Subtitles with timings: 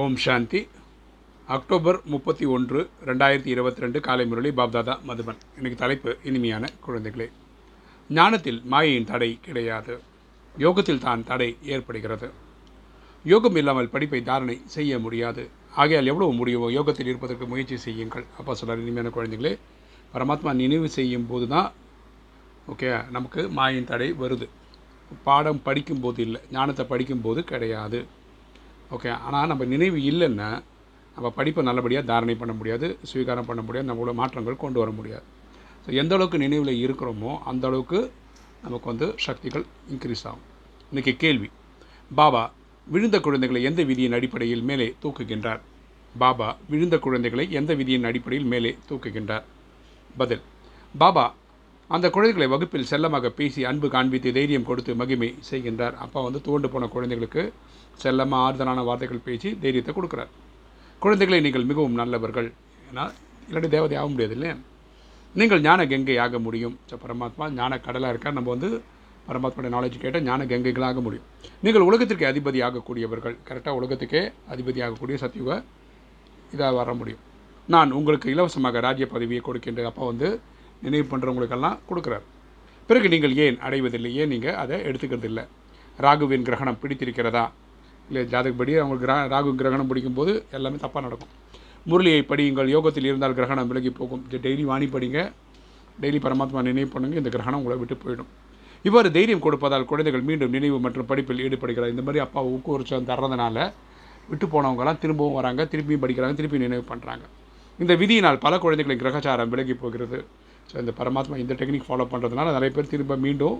[0.00, 0.60] ஓம் சாந்தி.
[1.54, 5.40] October முப்பத்தி ஒன்று ரெண்டாயிரத்தி இருபத்தி ரெண்டு காலை முரளி பாப்தாதா மதுபன்.
[5.56, 7.26] இன்னைக்கு தலைப்பு இனிமையான குழந்தைகளே.
[8.10, 9.94] ஞானத்தில் மாயையின் தடை கிடையாது.
[10.64, 12.30] யோகத்தில் தான் தடை ஏற்படுகிறது.
[13.24, 15.44] யோகம் இல்லாமல் படிப்பை தாரணை செய்ய முடியாது.
[15.82, 18.26] ஆகையால் எவ்வளவு முடியுமோ யோகத்தில் இருப்பதற்கு முயற்சி செய்யுங்கள்.
[18.38, 19.52] அப்போ சொல்கிறார் இனிமையான குழந்தைகளே
[20.14, 21.70] பரமாத்மா நினைவு செய்யும் போது தான்
[22.74, 24.48] ஓகே நமக்கு மாயின் தடை வருது.
[25.28, 28.00] பாடம் படிக்கும்போது இல்லை ஞானத்தை படிக்கும்போது கிடையாது.
[28.94, 30.48] ஓகே ஆனால் நம்ம நினைவு இல்லைன்னா
[31.16, 35.24] நம்ம படிப்பை நல்லபடியாக தாரணை பண்ண முடியாது ஸ்வீகாரம் பண்ண முடியாது நம்மளோட மாற்றங்கள் கொண்டு வர முடியாது.
[35.84, 37.98] ஸோ எந்த அளவுக்கு நினைவில் இருக்கிறோமோ அந்த அளவுக்கு
[38.64, 40.46] நமக்கு வந்து சக்திகள் இன்க்ரீஸ் ஆகும்.
[40.92, 41.48] இன்றைக்கி கேள்வி.
[42.10, 42.42] பாபா
[42.86, 45.60] விழுந்த குழந்தைகளை எந்த விதியின் அடிப்படையில் மேலே தூக்குகின்றார்?
[46.14, 49.44] பாபா விழுந்த குழந்தைகளை எந்த விதியின் அடிப்படையில் மேலே தூக்குகின்றார்?
[50.16, 50.42] பதில்.
[50.94, 51.24] பாபா
[51.90, 55.96] அந்த குழந்தைகளை வகுப்பில் செல்லமாக பேசி அன்பு காண்பித்து தைரியம் கொடுத்து மகிமை செய்கின்றார்.
[56.04, 57.42] அப்பா வந்து தோண்டு போன குழந்தைகளுக்கு
[58.02, 60.30] செல்லமாக ஆறுதலான வார்த்தைகள் பேசி தைரியத்தை கொடுக்குறார்.
[61.02, 62.48] குழந்தைகளை நீங்கள் மிகவும் நல்லவர்கள்
[62.90, 63.04] ஏன்னா
[63.48, 64.56] இல்லாட்டி தேவதை ஆக முடியாது இல்லையா
[65.40, 66.74] நீங்கள் ஞான கங்கை ஆக முடியும்.
[66.88, 68.36] ஸோ பரமாத்மா ஞான கடலாக இருக்கார்.
[68.38, 68.70] நம்ம வந்து
[69.28, 71.26] பரமாத்மாவோட நாலேஜ் கேட்டால் ஞான கங்கைகளாக முடியும்.
[71.64, 73.36] நீங்கள் உலகத்திற்கு அதிபதி ஆகக்கூடியவர்கள்.
[73.48, 74.22] கரெக்டாக உலகத்துக்கே
[74.54, 75.52] அதிபதி ஆகக்கூடிய சத்தியுக
[76.54, 77.22] இதாக வர முடியும்.
[77.74, 80.28] நான் உங்களுக்கு இலவசமாக ராஜ்ய பதவியை கொடுக்கின்ற அப்போ வந்து
[80.84, 82.24] நினைவு பண்ணுறவங்களுக்கெல்லாம் கொடுக்குறார்.
[82.88, 84.10] பிறகு நீங்கள் ஏன் அடைவதில்லை?
[84.20, 85.44] ஏன் நீங்கள் அதை எடுத்துக்கிறது இல்லை
[86.04, 87.44] ராகுவின் கிரகணம் பிடித்திருக்கிறதா?
[88.08, 91.32] இல்லை ஜாதகப்படி அவங்களுக்கு கிரக ராகு கிரகணம் பிடிக்கும்போது எல்லாமே தப்பாக நடக்கும்.
[91.90, 92.68] முரளியை படியுங்கள்.
[92.76, 94.22] யோகத்தில் இருந்தால் கிரகணம் விலகி போகும்.
[94.44, 95.20] டெய்லி வாணி படிங்க.
[96.02, 97.16] டெய்லி பரமாத்மா நினைவு பண்ணுங்க.
[97.22, 98.30] இந்த கிரகணம் உங்களை விட்டு போயிடும்.
[98.88, 101.92] இவ்வாறு தைரியம் கொடுப்பதால் குழந்தைகள் மீண்டும் நினைவு மற்றும் படிப்பில் ஈடுபடுகிறார்.
[101.94, 103.56] இந்த மாதிரி அப்பா ஊக்குவிச்சம் தர்றதுனால
[104.30, 105.62] விட்டு போனவங்கலாம் திரும்பவும் வராங்க.
[105.72, 106.34] திருப்பியும் படிக்கிறாங்க.
[106.40, 107.24] திருப்பி நினைவு பண்ணுறாங்க
[107.82, 110.18] இந்த விதியினால் பல குழந்தைகளின் கிரகச்சாரம் விலகி போகிறது.
[110.70, 113.56] ஸோ இந்த பரமாத்மா இந்த டெக்னிக் ஃபாலோ பண்ணுறதுனால நிறைய பேர் திரும்ப மீண்டும்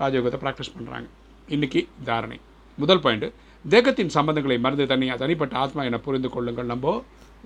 [0.00, 1.08] ராஜயோகத்தை ப்ராக்டிஸ் பண்ணுறாங்க
[1.54, 2.38] இன்றைக்கி தாரணை.
[2.78, 3.28] முதல் பாயிண்ட்டு
[3.64, 6.70] தேகத்தின் சம்பந்தங்களை மறந்து தனி தனிப்பட்ட ஆத்மா என புரிந்து கொள்ளுங்கள்.
[6.72, 6.94] நம்ம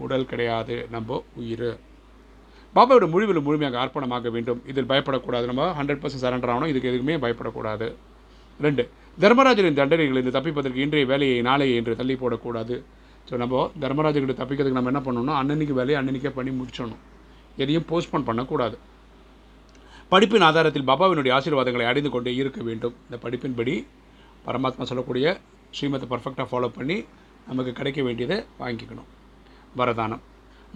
[0.05, 1.71] உடல் கிடையாது நம்ம உயிர்.
[2.77, 4.61] பாபாவோட முழுவில் முழுமையாக அர்ப்பணமாக வேண்டும்.
[4.71, 5.47] இதில் பயப்படக்கூடாது.
[5.51, 6.71] நம்ம ஹண்ட்ரட் பர்சன்ட் சரண்டர் ஆகணும்.
[6.73, 7.89] இதுக்கு எதுவுமே பயப்படக்கூடாது.
[8.67, 8.83] ரெண்டு
[9.23, 12.77] தர்மராஜரின் தண்டனைகளிலிருந்து தப்பிப்பதற்கு இன்றைய வேலையை நாளையை என்று தள்ளி போடக்கூடாது.
[13.29, 17.03] ஸோ நம்ம தர்மராஜர்கிட்ட தப்பிக்கிறதுக்கு நம்ம என்ன பண்ணணும்னா அன்னன்னைக்கு வேலையை அன்னன்னைக்கே பண்ணி முடிச்சிடணும்.
[17.63, 18.77] எதையும் போஸ்ட்போன் பண்ணக்கூடாது.
[20.13, 22.95] படிப்பின் ஆதாரத்தில் பாபாவினுடைய ஆசீர்வாதங்களை அடைந்து கொண்டே இருக்க வேண்டும்.
[23.07, 23.75] இந்த படிப்பின்படி
[24.47, 25.27] பரமாத்மா சொல்லக்கூடிய
[25.77, 26.97] ஸ்ரீமத்தை பர்ஃபெக்டாக ஃபாலோ பண்ணி
[27.49, 29.09] நமக்கு கிடைக்க வேண்டியதை வாங்கிக்கணும்.
[29.79, 30.23] வரதானம்.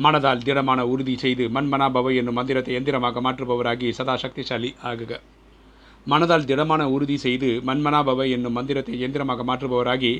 [0.04, 5.12] மனதால் திடமான உறுதி செய்து மண்மனா பவ என்னும் மந்திரத்தை எந்திரமாக மாற்றுபவராகி சதா சக்திசாலி ஆகுக.
[6.12, 10.12] மனதால் திடமான உறுதி செய்து மண்மனா பவ என்னும் மந்திரத்தை எந்திரமாக மாற்றுபவராகி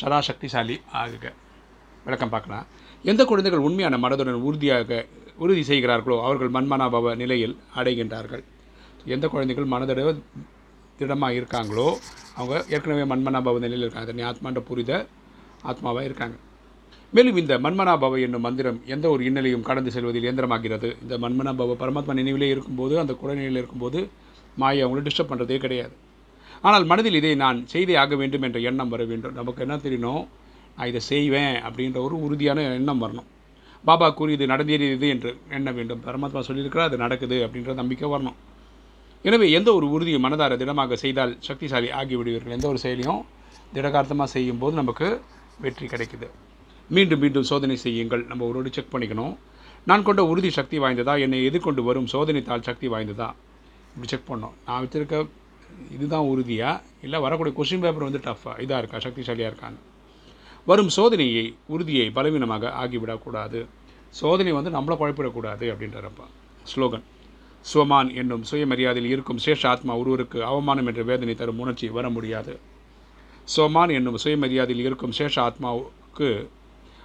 [0.00, 1.24] சதா சக்திசாலி ஆகுக.
[2.06, 2.66] விளக்கம் பார்க்கலாம்.
[3.10, 4.98] எந்த குழந்தைகள் உண்மையான மனதுடன் உறுதியாக
[5.44, 8.42] உறுதி செய்கிறார்களோ அவர்கள் மண்மனாபவ நிலையில் அடைகின்றார்கள்.
[9.14, 10.00] எந்த குழந்தைகள் மனதோட
[10.98, 11.88] திடமாக இருக்காங்களோ
[12.38, 14.08] அவங்க ஏற்கனவே மண்மனாபவ நிலையில் இருக்காங்க.
[14.10, 14.92] தண்ணி ஆத்மான்ற புரித
[15.70, 16.36] ஆத்மாவாக இருக்காங்க.
[17.16, 20.88] மேலும் இந்த மண்மனாபவ என்னும் மந்திரம் எந்த ஒரு இன்னலையும் கடந்து செல்வதில் இயந்திரமாகிறது.
[21.02, 24.00] இந்த மண்மனாபவ பரமாத்மா நினைவிலே இருக்கும்போது அந்த குழந்தையில் இருக்கும்போது
[24.62, 25.94] மாயை அவங்கள டிஸ்டர்ப் பண்ணுறதே கிடையாது.
[26.66, 29.34] ஆனால் மனதில் இதை நான் செய்தே ஆக வேண்டும் என்ற எண்ணம் வர வேண்டும்.
[29.40, 30.24] நமக்கு என்ன தெரியணும்
[30.76, 33.28] நான் இதை செய்வேன் அப்படின்ற ஒரு உறுதியான எண்ணம் வரணும்.
[33.88, 36.02] பாபா கூறியது நடந்தேறியது என்று எண்ண வேண்டும்.
[36.06, 38.36] பரமாத்மா சொல்லியிருக்கிறார் அது நடக்குது அப்படின்ற நம்பிக்கை வரணும்.
[39.28, 42.54] எனவே எந்த ஒரு உறுதியை மனதார திடமாக செய்தால் சக்திசாலி ஆகிவிடுவீர்கள்?
[42.56, 43.22] எந்த ஒரு செயலையும்
[43.76, 45.08] திடகார்த்தமாக செய்யும்போது நமக்கு
[45.64, 46.28] வெற்றி கிடைக்குது.
[46.90, 48.22] மீண்டும் மீண்டும் சோதனை செய்யுங்கள்.
[48.30, 49.34] நம்ம ஒருவரோடு செக் பண்ணிக்கணும்.
[49.90, 51.14] நான் கொண்ட உறுதி சக்தி வாய்ந்ததா?
[51.24, 53.28] என்னை எதிர்கொண்டு வரும் சோதனைத்தால் சக்தி வாய்ந்ததா?
[53.90, 55.26] இப்படி செக் பண்ணோம் நான் வச்சுருக்க
[55.94, 58.98] இதுதான் உறுதியாக இல்லை வரக்கூடிய கொஸ்டின் பேப்பர் வந்து டஃப்பாக இதாக இருக்கா?
[59.06, 59.80] சக்திசாலியாக இருக்கான்னு.
[60.66, 63.66] வரும் சோதனையை உறுதியை பலவீனமாக ஆகிவிடக்கூடாது.
[64.10, 66.26] சோதனை வந்து நம்மளை குழப்பிடக்கூடாது அப்படின்றப்பா.
[66.74, 67.02] ஸ்லோகன்.
[67.74, 72.58] சுவமான் என்னும் சுயமரியாதையில் இருக்கும் சேஷ ஆத்மா ஒருவருக்கு அவமானம் என்ற வேதனை தரும் உணர்ச்சி வர முடியாது.
[73.56, 76.48] சோமான் என்னும் சுயமரியாதையில் இருக்கும் சேஷ ஆத்மாவுக்கு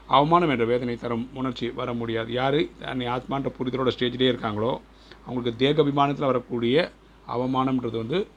[0.07, 2.31] அவமானம் என்ற வேதனை தரும் உணர்ச்சி வர முடியாது.
[2.31, 2.59] யார்?
[2.79, 4.81] தன்னை ஆத்மான்ற புரிதலோட ஸ்டேஜ்லேயே இருக்காங்களோ
[5.25, 6.91] அவங்களுக்கு தேக அபிமானத்தில் வரக்கூடிய
[7.27, 8.27] அவமானம்ன்றது வந்து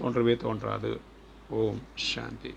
[0.00, 1.00] தோன்றவே தோன்றாது.
[1.48, 2.54] ஓம் சாந்தி.